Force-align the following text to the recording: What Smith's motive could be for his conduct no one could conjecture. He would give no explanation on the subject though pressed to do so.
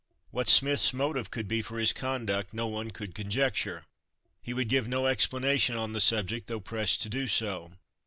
What 0.31 0.49
Smith's 0.49 0.93
motive 0.95 1.29
could 1.29 1.47
be 1.47 1.61
for 1.61 1.77
his 1.77 1.93
conduct 1.93 2.55
no 2.55 2.65
one 2.65 2.89
could 2.89 3.13
conjecture. 3.13 3.85
He 4.41 4.51
would 4.51 4.67
give 4.67 4.87
no 4.87 5.05
explanation 5.05 5.75
on 5.75 5.93
the 5.93 6.01
subject 6.01 6.47
though 6.47 6.59
pressed 6.59 7.03
to 7.03 7.09
do 7.09 7.27
so. 7.27 7.73